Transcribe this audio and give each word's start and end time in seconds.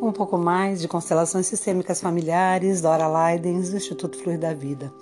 Um 0.00 0.12
pouco 0.12 0.36
mais 0.36 0.82
de 0.82 0.88
constelações 0.88 1.46
sistêmicas 1.46 2.02
familiares, 2.02 2.82
Dora 2.82 3.08
Leidens, 3.08 3.70
do 3.70 3.78
Instituto 3.78 4.18
Fluir 4.18 4.38
da 4.38 4.52
Vida, 4.52 4.92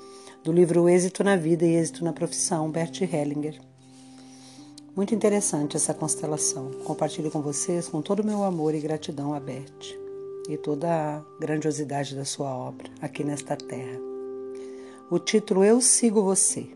do 0.44 0.52
livro 0.52 0.88
Êxito 0.88 1.24
na 1.24 1.34
Vida 1.34 1.66
e 1.66 1.74
Êxito 1.74 2.04
na 2.04 2.12
Profissão, 2.12 2.70
Bert 2.70 3.02
Hellinger. 3.02 3.60
Muito 4.94 5.12
interessante 5.12 5.76
essa 5.76 5.92
constelação. 5.92 6.70
Compartilho 6.84 7.28
com 7.28 7.42
vocês 7.42 7.88
com 7.88 8.00
todo 8.00 8.20
o 8.20 8.24
meu 8.24 8.44
amor 8.44 8.72
e 8.72 8.80
gratidão 8.80 9.34
a 9.34 9.40
Bert 9.40 9.96
e 10.48 10.56
toda 10.56 10.88
a 10.88 11.22
grandiosidade 11.40 12.14
da 12.14 12.24
sua 12.24 12.54
obra 12.54 12.88
aqui 13.02 13.24
nesta 13.24 13.56
terra. 13.56 13.98
O 15.10 15.18
título 15.18 15.64
Eu 15.64 15.80
Sigo 15.80 16.22
Você. 16.22 16.68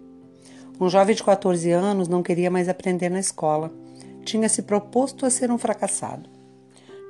Um 0.81 0.89
jovem 0.91 1.15
de 1.15 1.23
14 1.23 1.71
anos 1.71 2.09
não 2.09 2.23
queria 2.23 2.51
mais 2.51 2.69
aprender 2.69 3.11
na 3.11 3.21
escola. 3.21 3.73
Tinha 4.25 4.49
se 4.49 4.63
proposto 4.63 5.25
a 5.25 5.31
ser 5.31 5.53
um 5.53 5.59
fracassado. 5.59 6.38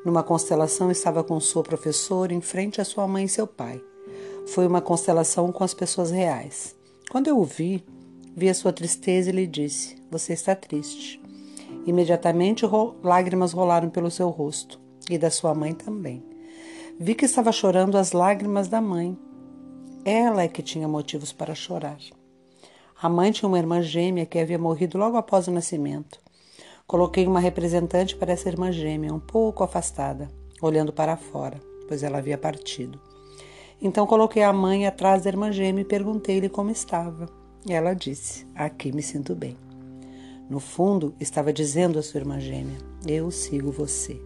Numa 0.04 0.22
constelação 0.22 0.90
estava 0.90 1.24
com 1.24 1.38
sua 1.40 1.62
professora 1.62 2.32
em 2.32 2.40
frente 2.40 2.80
à 2.80 2.84
sua 2.84 3.06
mãe 3.08 3.24
e 3.24 3.28
seu 3.28 3.46
pai. 3.46 3.82
Foi 4.46 4.66
uma 4.66 4.80
constelação 4.80 5.50
com 5.50 5.64
as 5.64 5.74
pessoas 5.74 6.10
reais. 6.10 6.76
Quando 7.10 7.28
eu 7.28 7.38
o 7.38 7.44
vi, 7.44 7.84
vi 8.36 8.48
a 8.48 8.54
sua 8.54 8.72
tristeza 8.72 9.30
e 9.30 9.32
lhe 9.32 9.46
disse: 9.46 9.96
Você 10.10 10.32
está 10.32 10.54
triste. 10.54 11.20
Imediatamente 11.84 12.64
lágrimas 13.02 13.52
rolaram 13.52 13.90
pelo 13.90 14.10
seu 14.10 14.28
rosto 14.28 14.80
e 15.10 15.18
da 15.18 15.30
sua 15.30 15.54
mãe 15.54 15.74
também. 15.74 16.22
Vi 16.98 17.14
que 17.14 17.24
estava 17.24 17.52
chorando 17.52 17.96
as 17.96 18.12
lágrimas 18.12 18.68
da 18.68 18.80
mãe. 18.80 19.16
Ela 20.04 20.44
é 20.44 20.48
que 20.48 20.62
tinha 20.62 20.88
motivos 20.88 21.32
para 21.32 21.54
chorar. 21.54 21.98
A 23.00 23.08
mãe 23.08 23.30
tinha 23.30 23.48
uma 23.48 23.58
irmã 23.58 23.80
gêmea 23.82 24.26
que 24.26 24.38
havia 24.38 24.58
morrido 24.58 24.98
logo 24.98 25.16
após 25.16 25.46
o 25.46 25.52
nascimento. 25.52 26.18
Coloquei 26.88 27.26
uma 27.26 27.38
representante 27.38 28.16
para 28.16 28.32
essa 28.32 28.48
irmã 28.48 28.72
gêmea, 28.72 29.12
um 29.12 29.20
pouco 29.20 29.62
afastada, 29.62 30.26
olhando 30.62 30.90
para 30.90 31.18
fora, 31.18 31.60
pois 31.86 32.02
ela 32.02 32.16
havia 32.16 32.38
partido. 32.38 32.98
Então 33.78 34.06
coloquei 34.06 34.42
a 34.42 34.54
mãe 34.54 34.86
atrás 34.86 35.22
da 35.22 35.28
irmã 35.28 35.52
gêmea 35.52 35.82
e 35.82 35.84
perguntei-lhe 35.84 36.48
como 36.48 36.70
estava. 36.70 37.28
E 37.68 37.74
ela 37.74 37.92
disse: 37.92 38.46
Aqui 38.54 38.90
me 38.90 39.02
sinto 39.02 39.34
bem. 39.34 39.54
No 40.48 40.58
fundo, 40.60 41.14
estava 41.20 41.52
dizendo 41.52 41.98
à 41.98 42.02
sua 42.02 42.20
irmã 42.20 42.40
gêmea: 42.40 42.78
Eu 43.06 43.30
sigo 43.30 43.70
você. 43.70 44.18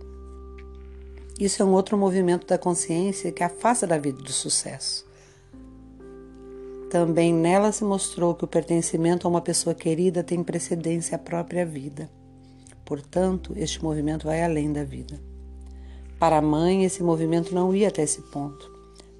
Isso 1.40 1.62
é 1.62 1.64
um 1.64 1.72
outro 1.72 1.98
movimento 1.98 2.46
da 2.46 2.56
consciência 2.56 3.32
que 3.32 3.42
afasta 3.42 3.88
da 3.88 3.98
vida 3.98 4.22
do 4.22 4.32
sucesso. 4.32 5.04
Também 6.88 7.34
nela 7.34 7.72
se 7.72 7.82
mostrou 7.82 8.36
que 8.36 8.44
o 8.44 8.48
pertencimento 8.48 9.26
a 9.26 9.30
uma 9.30 9.40
pessoa 9.40 9.74
querida 9.74 10.22
tem 10.22 10.44
precedência 10.44 11.16
à 11.16 11.18
própria 11.18 11.66
vida. 11.66 12.08
Portanto, 12.84 13.52
este 13.56 13.82
movimento 13.82 14.26
vai 14.26 14.42
além 14.42 14.72
da 14.72 14.84
vida. 14.84 15.20
Para 16.18 16.38
a 16.38 16.42
mãe, 16.42 16.84
esse 16.84 17.02
movimento 17.02 17.54
não 17.54 17.74
ia 17.74 17.88
até 17.88 18.02
esse 18.02 18.22
ponto. 18.22 18.70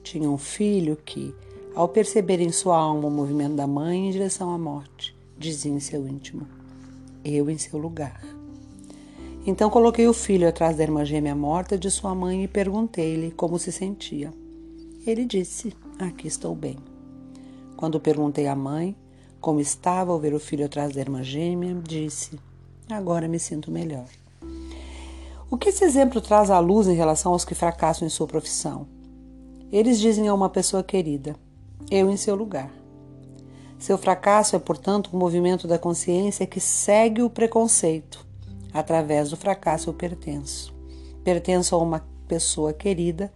Tinha 0.02 0.30
um 0.30 0.38
filho 0.38 0.96
que, 0.96 1.34
ao 1.74 1.88
perceber 1.88 2.40
em 2.40 2.52
sua 2.52 2.76
alma 2.76 3.08
o 3.08 3.10
movimento 3.10 3.54
da 3.54 3.66
mãe 3.66 4.08
em 4.08 4.10
direção 4.10 4.52
à 4.52 4.58
morte, 4.58 5.16
dizia 5.38 5.72
em 5.72 5.80
seu 5.80 6.06
íntimo: 6.06 6.46
Eu 7.24 7.50
em 7.50 7.58
seu 7.58 7.78
lugar. 7.78 8.22
Então 9.44 9.68
coloquei 9.68 10.06
o 10.06 10.12
filho 10.12 10.48
atrás 10.48 10.76
da 10.76 10.84
irmã 10.84 11.04
gêmea 11.04 11.34
morta 11.34 11.76
de 11.76 11.90
sua 11.90 12.14
mãe 12.14 12.44
e 12.44 12.48
perguntei-lhe 12.48 13.32
como 13.32 13.58
se 13.58 13.72
sentia. 13.72 14.32
Ele 15.04 15.24
disse: 15.24 15.74
Aqui 15.98 16.28
estou 16.28 16.54
bem. 16.54 16.76
Quando 17.76 17.98
perguntei 17.98 18.46
à 18.46 18.54
mãe 18.54 18.96
como 19.40 19.58
estava 19.58 20.12
ao 20.12 20.20
ver 20.20 20.34
o 20.34 20.38
filho 20.38 20.64
atrás 20.64 20.94
da 20.94 21.00
irmã 21.00 21.24
gêmea, 21.24 21.74
disse: 21.82 22.38
Agora 22.92 23.26
me 23.26 23.38
sinto 23.38 23.70
melhor. 23.70 24.06
O 25.50 25.56
que 25.56 25.68
esse 25.68 25.84
exemplo 25.84 26.20
traz 26.20 26.50
à 26.50 26.58
luz 26.58 26.86
em 26.86 26.94
relação 26.94 27.32
aos 27.32 27.44
que 27.44 27.54
fracassam 27.54 28.06
em 28.06 28.10
sua 28.10 28.26
profissão? 28.26 28.86
Eles 29.70 29.98
dizem 29.98 30.28
a 30.28 30.34
uma 30.34 30.48
pessoa 30.48 30.82
querida: 30.82 31.34
Eu 31.90 32.10
em 32.10 32.16
seu 32.16 32.34
lugar. 32.34 32.70
Seu 33.78 33.98
fracasso 33.98 34.54
é, 34.54 34.58
portanto, 34.58 35.10
um 35.12 35.18
movimento 35.18 35.66
da 35.66 35.78
consciência 35.78 36.46
que 36.46 36.60
segue 36.60 37.22
o 37.22 37.30
preconceito. 37.30 38.24
Através 38.72 39.30
do 39.30 39.36
fracasso 39.36 39.90
eu 39.90 39.94
pertenço. 39.94 40.72
Pertenço 41.24 41.74
a 41.74 41.78
uma 41.78 42.06
pessoa 42.28 42.72
querida 42.72 43.32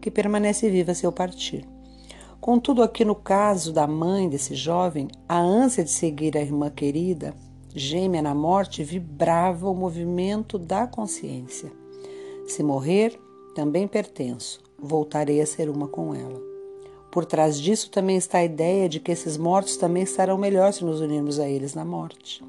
que 0.00 0.10
permanece 0.10 0.70
viva 0.70 0.92
a 0.92 0.94
seu 0.94 1.10
partir. 1.10 1.66
Contudo, 2.40 2.82
aqui 2.82 3.04
no 3.04 3.14
caso 3.14 3.72
da 3.72 3.86
mãe 3.86 4.28
desse 4.28 4.54
jovem, 4.54 5.08
a 5.28 5.38
ânsia 5.38 5.84
de 5.84 5.90
seguir 5.90 6.36
a 6.36 6.40
irmã 6.40 6.70
querida 6.70 7.34
gêmea 7.74 8.22
na 8.22 8.34
morte, 8.34 8.82
vibrava 8.82 9.68
o 9.68 9.74
movimento 9.74 10.58
da 10.58 10.86
consciência. 10.86 11.72
Se 12.46 12.62
morrer, 12.62 13.18
também 13.54 13.86
pertenço, 13.86 14.60
voltarei 14.78 15.40
a 15.40 15.46
ser 15.46 15.68
uma 15.68 15.88
com 15.88 16.14
ela. 16.14 16.40
Por 17.10 17.24
trás 17.24 17.60
disso 17.60 17.90
também 17.90 18.16
está 18.16 18.38
a 18.38 18.44
ideia 18.44 18.88
de 18.88 19.00
que 19.00 19.10
esses 19.10 19.36
mortos 19.36 19.76
também 19.76 20.04
estarão 20.04 20.38
melhor 20.38 20.72
se 20.72 20.84
nos 20.84 21.00
unirmos 21.00 21.40
a 21.40 21.48
eles 21.48 21.74
na 21.74 21.84
morte. 21.84 22.44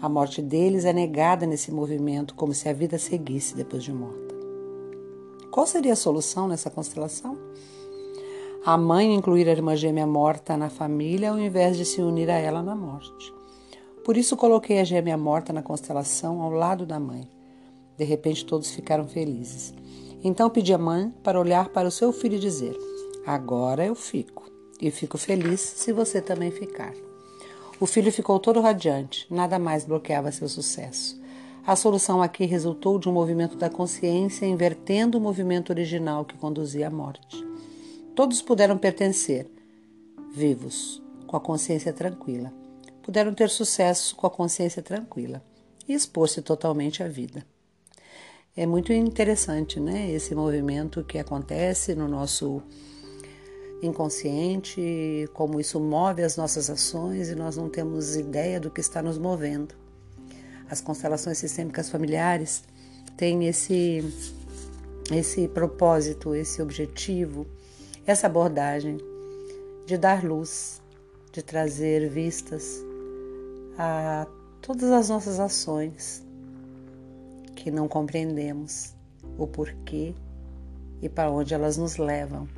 A 0.00 0.08
morte 0.08 0.42
deles 0.42 0.84
é 0.84 0.92
negada 0.92 1.46
nesse 1.46 1.70
movimento, 1.70 2.34
como 2.34 2.54
se 2.54 2.68
a 2.68 2.72
vida 2.72 2.98
seguisse 2.98 3.54
depois 3.54 3.84
de 3.84 3.92
morta. 3.92 4.34
Qual 5.50 5.66
seria 5.66 5.92
a 5.92 5.96
solução 5.96 6.48
nessa 6.48 6.70
constelação? 6.70 7.36
A 8.64 8.76
mãe 8.78 9.14
incluir 9.14 9.46
a 9.48 9.52
irmã 9.52 9.76
gêmea 9.76 10.06
morta 10.06 10.56
na 10.56 10.70
família 10.70 11.30
ao 11.30 11.38
invés 11.38 11.76
de 11.76 11.84
se 11.84 12.00
unir 12.00 12.30
a 12.30 12.38
ela 12.38 12.62
na 12.62 12.74
morte. 12.74 13.34
Por 14.04 14.16
isso 14.16 14.36
coloquei 14.36 14.80
a 14.80 14.84
gêmea 14.84 15.16
morta 15.16 15.52
na 15.52 15.62
constelação 15.62 16.42
ao 16.42 16.50
lado 16.50 16.84
da 16.84 16.98
mãe. 16.98 17.28
De 17.96 18.04
repente 18.04 18.44
todos 18.44 18.72
ficaram 18.72 19.06
felizes. 19.06 19.72
Então 20.24 20.50
pedi 20.50 20.74
à 20.74 20.78
mãe 20.78 21.12
para 21.22 21.38
olhar 21.38 21.68
para 21.68 21.86
o 21.86 21.90
seu 21.90 22.12
filho 22.12 22.34
e 22.34 22.40
dizer: 22.40 22.76
Agora 23.24 23.84
eu 23.84 23.94
fico. 23.94 24.50
E 24.80 24.90
fico 24.90 25.16
feliz 25.16 25.60
se 25.60 25.92
você 25.92 26.20
também 26.20 26.50
ficar. 26.50 26.92
O 27.78 27.86
filho 27.86 28.10
ficou 28.10 28.40
todo 28.40 28.60
radiante, 28.60 29.26
nada 29.30 29.56
mais 29.56 29.84
bloqueava 29.84 30.32
seu 30.32 30.48
sucesso. 30.48 31.20
A 31.64 31.76
solução 31.76 32.20
aqui 32.20 32.44
resultou 32.44 32.98
de 32.98 33.08
um 33.08 33.12
movimento 33.12 33.56
da 33.56 33.70
consciência 33.70 34.44
invertendo 34.46 35.18
o 35.18 35.20
movimento 35.20 35.70
original 35.70 36.24
que 36.24 36.36
conduzia 36.36 36.88
à 36.88 36.90
morte. 36.90 37.46
Todos 38.16 38.42
puderam 38.42 38.76
pertencer, 38.76 39.48
vivos, 40.34 41.00
com 41.28 41.36
a 41.36 41.40
consciência 41.40 41.92
tranquila 41.92 42.61
puderam 43.02 43.34
ter 43.34 43.50
sucesso 43.50 44.14
com 44.16 44.26
a 44.26 44.30
consciência 44.30 44.82
tranquila 44.82 45.42
e 45.88 45.94
expor-se 45.94 46.40
totalmente 46.40 47.02
à 47.02 47.08
vida. 47.08 47.44
É 48.56 48.66
muito 48.66 48.92
interessante, 48.92 49.80
né, 49.80 50.10
esse 50.10 50.34
movimento 50.34 51.02
que 51.02 51.18
acontece 51.18 51.94
no 51.94 52.06
nosso 52.06 52.62
inconsciente, 53.82 55.28
como 55.32 55.58
isso 55.58 55.80
move 55.80 56.22
as 56.22 56.36
nossas 56.36 56.70
ações 56.70 57.30
e 57.30 57.34
nós 57.34 57.56
não 57.56 57.68
temos 57.68 58.14
ideia 58.14 58.60
do 58.60 58.70
que 58.70 58.80
está 58.80 59.02
nos 59.02 59.18
movendo. 59.18 59.74
As 60.70 60.80
constelações 60.80 61.38
sistêmicas 61.38 61.90
familiares 61.90 62.62
têm 63.16 63.46
esse 63.46 64.04
esse 65.10 65.48
propósito, 65.48 66.34
esse 66.34 66.62
objetivo, 66.62 67.46
essa 68.06 68.28
abordagem 68.28 68.98
de 69.84 69.98
dar 69.98 70.24
luz, 70.24 70.80
de 71.32 71.42
trazer 71.42 72.08
vistas 72.08 72.82
a 73.78 74.26
todas 74.60 74.90
as 74.90 75.08
nossas 75.08 75.40
ações 75.40 76.24
que 77.54 77.70
não 77.70 77.88
compreendemos 77.88 78.94
o 79.38 79.46
porquê 79.46 80.14
e 81.00 81.08
para 81.08 81.30
onde 81.30 81.54
elas 81.54 81.76
nos 81.76 81.96
levam. 81.96 82.48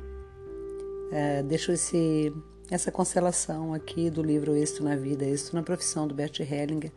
É, 1.11 1.43
deixo 1.43 1.71
esse, 1.71 2.33
essa 2.69 2.91
constelação 2.91 3.73
aqui 3.73 4.09
do 4.09 4.21
livro 4.21 4.55
Êxito 4.55 4.83
na 4.83 4.95
Vida, 4.95 5.25
Êxito 5.25 5.55
na 5.55 5.63
Profissão, 5.63 6.07
do 6.07 6.15
Bert 6.15 6.39
Hellinger, 6.39 6.91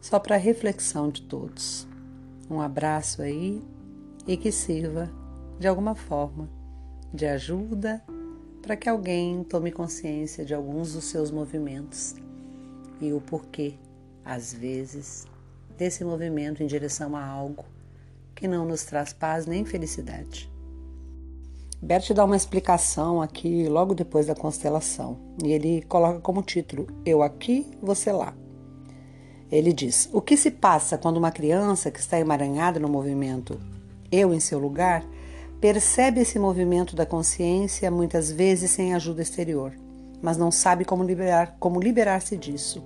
só 0.00 0.18
para 0.18 0.36
reflexão 0.36 1.08
de 1.08 1.22
todos. 1.22 1.86
Um 2.50 2.60
abraço 2.60 3.22
aí 3.22 3.62
e 4.26 4.36
que 4.36 4.52
sirva, 4.52 5.10
de 5.58 5.66
alguma 5.66 5.94
forma, 5.94 6.48
de 7.12 7.26
ajuda 7.26 8.02
para 8.60 8.76
que 8.76 8.88
alguém 8.88 9.42
tome 9.44 9.72
consciência 9.72 10.44
de 10.44 10.54
alguns 10.54 10.94
dos 10.94 11.04
seus 11.04 11.30
movimentos 11.30 12.14
e 13.02 13.12
o 13.12 13.20
porquê, 13.20 13.74
às 14.24 14.54
vezes, 14.54 15.26
desse 15.76 16.04
movimento 16.04 16.62
em 16.62 16.66
direção 16.66 17.16
a 17.16 17.26
algo 17.26 17.64
que 18.34 18.46
não 18.46 18.64
nos 18.64 18.84
traz 18.84 19.12
paz 19.12 19.44
nem 19.44 19.64
felicidade. 19.64 20.50
Bert 21.82 22.12
dá 22.14 22.24
uma 22.24 22.36
explicação 22.36 23.20
aqui 23.20 23.68
logo 23.68 23.92
depois 23.92 24.26
da 24.26 24.36
constelação 24.36 25.18
e 25.44 25.50
ele 25.50 25.82
coloca 25.82 26.20
como 26.20 26.40
título 26.40 26.86
Eu 27.04 27.24
aqui, 27.24 27.66
você 27.82 28.12
lá. 28.12 28.32
Ele 29.50 29.72
diz: 29.72 30.08
O 30.12 30.22
que 30.22 30.36
se 30.36 30.52
passa 30.52 30.96
quando 30.96 31.16
uma 31.16 31.32
criança 31.32 31.90
que 31.90 31.98
está 31.98 32.20
emaranhada 32.20 32.78
no 32.78 32.88
movimento 32.88 33.58
Eu 34.12 34.32
em 34.32 34.38
seu 34.38 34.60
lugar 34.60 35.04
percebe 35.60 36.20
esse 36.20 36.38
movimento 36.38 36.94
da 36.94 37.04
consciência 37.04 37.90
muitas 37.90 38.30
vezes 38.30 38.70
sem 38.70 38.94
ajuda 38.94 39.22
exterior, 39.22 39.72
mas 40.22 40.38
não 40.38 40.52
sabe 40.52 40.84
como 40.84 41.02
liberar 41.02 41.56
como 41.58 41.80
liberar-se 41.80 42.36
disso. 42.36 42.82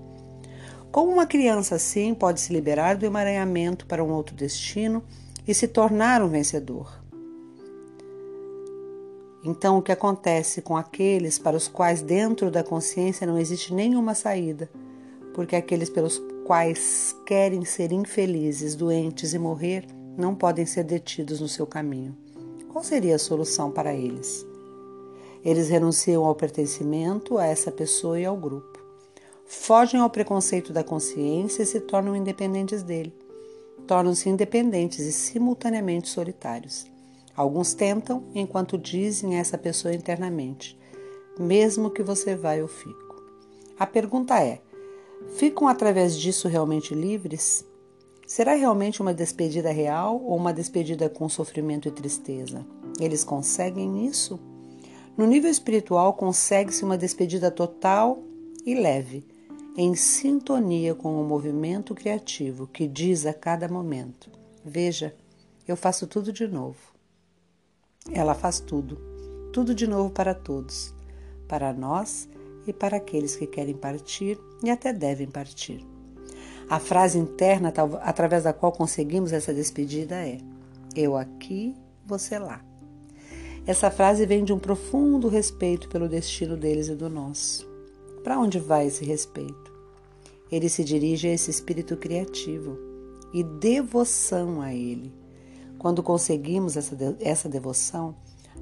Como 0.91 1.12
uma 1.12 1.27
criança 1.27 1.75
assim 1.75 2.15
pode 2.15 2.41
se 2.41 2.53
liberar 2.53 2.97
do 2.97 3.05
emaranhamento 3.05 3.85
para 3.87 4.03
um 4.03 4.11
outro 4.11 4.35
destino 4.35 5.05
e 5.47 5.53
se 5.53 5.69
tornar 5.69 6.23
um 6.23 6.29
vencedor? 6.29 7.05
Então, 9.44 9.79
o 9.79 9.83
que 9.83 9.93
acontece 9.93 10.62
com 10.62 10.77
aqueles 10.77 11.38
para 11.38 11.56
os 11.56 11.69
quais 11.69 12.03
dentro 12.03 12.50
da 12.50 12.65
consciência 12.65 13.27
não 13.27 13.38
existe 13.38 13.75
nenhuma 13.75 14.15
saída? 14.15 14.71
Porque 15.35 15.55
aqueles 15.55 15.91
pelos 15.91 16.21
quais 16.47 17.15
querem 17.27 17.65
ser 17.65 17.93
infelizes, 17.93 18.75
doentes 18.75 19.35
e 19.35 19.38
morrer 19.38 19.87
não 20.17 20.35
podem 20.35 20.65
ser 20.65 20.85
detidos 20.85 21.41
no 21.41 21.49
seu 21.49 21.67
caminho. 21.67 22.17
Qual 22.73 22.83
seria 22.83 23.17
a 23.17 23.19
solução 23.19 23.71
para 23.71 23.94
eles? 23.94 24.46
Eles 25.47 25.69
renunciam 25.69 26.25
ao 26.25 26.35
pertencimento 26.35 27.39
a 27.39 27.47
essa 27.47 27.71
pessoa 27.71 28.19
e 28.19 28.25
ao 28.25 28.37
grupo. 28.37 28.81
Fogem 29.45 30.01
ao 30.01 30.11
preconceito 30.11 30.73
da 30.73 30.83
consciência 30.83 31.63
e 31.63 31.67
se 31.67 31.79
tornam 31.79 32.17
independentes 32.17 32.83
dele. 32.83 33.15
Tornam-se 33.87 34.29
independentes 34.29 34.99
e 34.99 35.13
simultaneamente 35.13 36.09
solitários. 36.09 36.85
Alguns 37.37 37.75
tentam 37.75 38.25
enquanto 38.35 38.77
dizem 38.77 39.37
a 39.37 39.39
essa 39.39 39.57
pessoa 39.57 39.95
internamente: 39.95 40.77
mesmo 41.39 41.91
que 41.91 42.03
você 42.03 42.35
vá, 42.35 42.57
eu 42.57 42.67
fico. 42.67 43.23
A 43.79 43.87
pergunta 43.87 44.43
é: 44.43 44.61
ficam 45.37 45.69
através 45.69 46.19
disso 46.19 46.49
realmente 46.49 46.93
livres? 46.93 47.65
Será 48.27 48.55
realmente 48.55 49.01
uma 49.01 49.15
despedida 49.15 49.71
real 49.71 50.21
ou 50.21 50.37
uma 50.37 50.53
despedida 50.53 51.09
com 51.09 51.29
sofrimento 51.29 51.87
e 51.87 51.93
tristeza? 51.93 52.67
Eles 52.99 53.23
conseguem 53.23 54.05
isso? 54.09 54.41
No 55.17 55.27
nível 55.27 55.51
espiritual, 55.51 56.13
consegue-se 56.13 56.85
uma 56.85 56.99
despedida 56.99 57.51
total 57.51 58.23
e 58.67 58.75
leve, 58.75 59.27
em 59.75 59.95
sintonia 59.95 60.95
com 60.95 61.19
o 61.19 61.25
movimento 61.25 61.95
criativo 61.95 62.67
que 62.67 62.87
diz 62.87 63.25
a 63.25 63.33
cada 63.33 63.67
momento: 63.67 64.31
Veja, 64.63 65.17
eu 65.67 65.75
faço 65.75 66.07
tudo 66.07 66.33
de 66.33 66.47
novo. 66.47 66.95
Ela 68.13 68.35
faz 68.35 68.61
tudo, 68.61 68.99
tudo 69.53 69.75
de 69.75 69.87
novo 69.87 70.11
para 70.11 70.35
todos, 70.35 70.95
para 71.49 71.73
nós 71.73 72.29
e 72.67 72.73
para 72.73 72.99
aqueles 72.99 73.35
que 73.37 73.47
querem 73.47 73.75
partir 73.75 74.39
e 74.62 74.69
até 74.69 74.93
devem 74.93 75.29
partir. 75.29 75.83
A 76.69 76.79
frase 76.79 77.19
interna 77.19 77.73
através 78.03 78.45
da 78.45 78.53
qual 78.53 78.71
conseguimos 78.71 79.33
essa 79.33 79.55
despedida 79.55 80.17
é: 80.17 80.37
Eu 80.95 81.17
aqui, 81.17 81.75
você 82.05 82.39
lá. 82.39 82.62
Essa 83.67 83.91
frase 83.91 84.25
vem 84.25 84.45
de 84.45 84.53
um 84.53 84.61
profundo 84.61 85.27
respeito 85.27 85.89
pelo 85.89 86.09
destino 86.09 86.57
deles 86.57 86.87
e 86.87 86.95
do 86.95 87.11
nosso. 87.11 87.69
Para 88.23 88.39
onde 88.39 88.61
vai 88.61 88.87
esse 88.87 89.05
respeito? 89.05 89.73
Ele 90.53 90.69
se 90.69 90.85
dirige 90.85 91.27
a 91.27 91.33
esse 91.33 91.51
espírito 91.51 91.97
criativo 91.97 92.79
e 93.35 93.43
devoção 93.43 94.63
a 94.63 94.73
ele 94.73 95.13
quando 95.79 96.01
conseguimos 96.01 96.77
essa, 96.77 96.97
essa 97.19 97.49
devoção, 97.49 98.15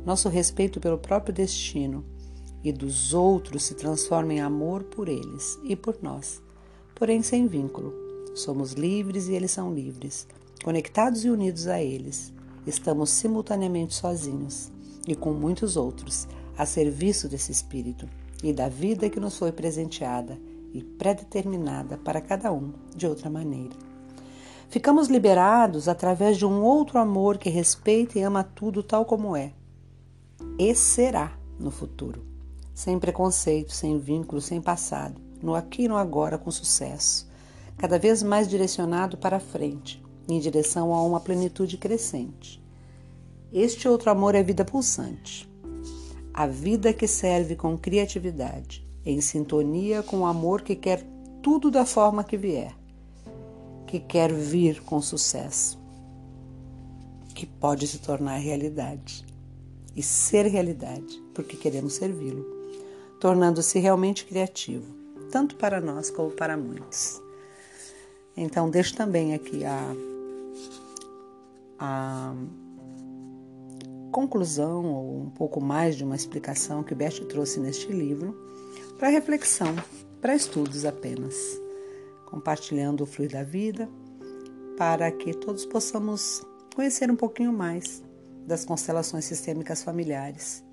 nosso 0.06 0.30
respeito 0.30 0.80
pelo 0.80 0.96
próprio 0.96 1.34
destino 1.34 2.02
e 2.62 2.72
dos 2.72 3.12
outros 3.12 3.64
se 3.64 3.74
transforma 3.74 4.32
em 4.32 4.40
amor 4.40 4.84
por 4.84 5.06
eles 5.06 5.58
e 5.64 5.76
por 5.76 5.98
nós, 6.02 6.42
porém 6.94 7.22
sem 7.22 7.46
vínculo. 7.46 7.92
Somos 8.34 8.72
livres 8.72 9.28
e 9.28 9.34
eles 9.34 9.50
são 9.50 9.72
livres, 9.72 10.26
conectados 10.64 11.26
e 11.26 11.30
unidos 11.30 11.66
a 11.66 11.80
eles. 11.82 12.32
Estamos 12.66 13.10
simultaneamente 13.10 13.94
sozinhos 13.94 14.72
e 15.06 15.14
com 15.14 15.32
muitos 15.32 15.76
outros 15.76 16.26
a 16.56 16.64
serviço 16.64 17.28
desse 17.28 17.52
Espírito 17.52 18.08
e 18.42 18.52
da 18.52 18.68
vida 18.68 19.08
que 19.08 19.20
nos 19.20 19.36
foi 19.36 19.52
presenteada 19.52 20.38
e 20.72 20.82
predeterminada 20.82 21.96
para 21.96 22.20
cada 22.20 22.52
um 22.52 22.72
de 22.94 23.06
outra 23.06 23.30
maneira. 23.30 23.74
Ficamos 24.68 25.08
liberados 25.08 25.88
através 25.88 26.36
de 26.36 26.44
um 26.44 26.62
outro 26.62 26.98
amor 26.98 27.38
que 27.38 27.48
respeita 27.48 28.18
e 28.18 28.22
ama 28.22 28.42
tudo 28.42 28.82
tal 28.82 29.04
como 29.04 29.36
é. 29.36 29.52
E 30.58 30.74
será 30.74 31.38
no 31.58 31.70
futuro. 31.70 32.24
Sem 32.74 32.98
preconceito, 32.98 33.72
sem 33.72 33.98
vínculo, 33.98 34.40
sem 34.40 34.60
passado. 34.60 35.20
No 35.40 35.54
aqui 35.54 35.84
e 35.84 35.88
no 35.88 35.96
agora 35.96 36.36
com 36.36 36.50
sucesso. 36.50 37.28
Cada 37.76 37.98
vez 37.98 38.22
mais 38.22 38.48
direcionado 38.48 39.16
para 39.16 39.36
a 39.36 39.40
frente, 39.40 40.02
em 40.28 40.40
direção 40.40 40.92
a 40.92 41.02
uma 41.02 41.20
plenitude 41.20 41.76
crescente. 41.76 42.63
Este 43.54 43.88
outro 43.88 44.10
amor 44.10 44.34
é 44.34 44.42
vida 44.42 44.64
pulsante. 44.64 45.48
A 46.34 46.46
vida 46.46 46.92
que 46.92 47.06
serve 47.06 47.56
com 47.56 47.78
criatividade, 47.78 48.86
em 49.06 49.20
sintonia 49.20 50.02
com 50.02 50.18
o 50.18 50.26
amor 50.26 50.60
que 50.60 50.76
quer 50.76 51.02
tudo 51.40 51.70
da 51.70 51.86
forma 51.86 52.22
que 52.22 52.36
vier 52.36 52.74
que 53.94 54.00
quer 54.00 54.32
vir 54.32 54.82
com 54.82 55.00
sucesso, 55.00 55.78
que 57.32 57.46
pode 57.46 57.86
se 57.86 58.00
tornar 58.00 58.38
realidade 58.38 59.24
e 59.94 60.02
ser 60.02 60.46
realidade, 60.46 61.22
porque 61.32 61.56
queremos 61.56 61.94
servi-lo, 61.94 62.44
tornando-se 63.20 63.78
realmente 63.78 64.24
criativo, 64.24 64.92
tanto 65.30 65.54
para 65.54 65.80
nós 65.80 66.10
como 66.10 66.32
para 66.32 66.56
muitos. 66.56 67.22
Então, 68.36 68.68
deixo 68.68 68.96
também 68.96 69.32
aqui 69.32 69.64
a, 69.64 69.94
a 71.78 72.34
conclusão 74.14 74.84
ou 74.94 75.22
um 75.22 75.30
pouco 75.30 75.60
mais 75.60 75.96
de 75.96 76.04
uma 76.04 76.14
explicação 76.14 76.84
que 76.84 76.94
Beth 76.94 77.26
trouxe 77.28 77.58
neste 77.58 77.90
livro 77.90 78.32
para 78.96 79.08
reflexão, 79.08 79.74
para 80.20 80.36
estudos 80.36 80.84
apenas 80.84 81.34
compartilhando 82.24 83.02
o 83.02 83.06
fluir 83.06 83.32
da 83.32 83.42
vida, 83.42 83.88
para 84.76 85.10
que 85.10 85.34
todos 85.34 85.66
possamos 85.66 86.46
conhecer 86.76 87.10
um 87.10 87.16
pouquinho 87.16 87.52
mais 87.52 88.04
das 88.46 88.64
constelações 88.64 89.24
sistêmicas 89.24 89.82
familiares, 89.82 90.64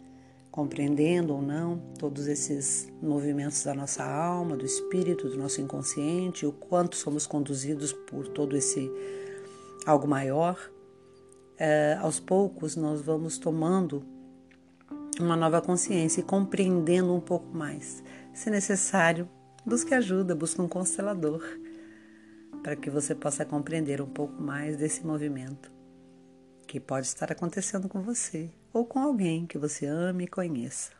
compreendendo 0.51 1.33
ou 1.33 1.41
não 1.41 1.79
todos 1.97 2.27
esses 2.27 2.91
movimentos 3.01 3.63
da 3.63 3.73
nossa 3.73 4.03
alma, 4.03 4.55
do 4.55 4.65
espírito, 4.65 5.29
do 5.29 5.37
nosso 5.37 5.61
inconsciente, 5.61 6.45
o 6.45 6.51
quanto 6.51 6.95
somos 6.95 7.25
conduzidos 7.25 7.91
por 7.91 8.27
todo 8.27 8.55
esse 8.55 8.91
algo 9.85 10.07
maior. 10.07 10.57
É, 11.63 11.97
aos 12.01 12.19
poucos 12.19 12.75
nós 12.75 13.01
vamos 13.01 13.37
tomando 13.37 14.03
uma 15.19 15.35
nova 15.35 15.61
consciência 15.61 16.21
e 16.21 16.23
compreendendo 16.23 17.13
um 17.13 17.19
pouco 17.19 17.55
mais. 17.55 18.01
Se 18.33 18.49
necessário, 18.49 19.29
Busque 19.63 19.93
ajuda, 19.93 20.33
busque 20.33 20.59
um 20.59 20.67
constelador 20.67 21.43
para 22.63 22.75
que 22.75 22.89
você 22.89 23.13
possa 23.13 23.45
compreender 23.45 24.01
um 24.01 24.07
pouco 24.07 24.41
mais 24.41 24.75
desse 24.75 25.05
movimento 25.05 25.71
que 26.67 26.79
pode 26.79 27.05
estar 27.05 27.31
acontecendo 27.31 27.87
com 27.87 28.01
você 28.01 28.49
ou 28.73 28.85
com 28.85 28.97
alguém 28.97 29.45
que 29.45 29.59
você 29.59 29.85
ame 29.85 30.23
e 30.23 30.27
conheça. 30.27 30.91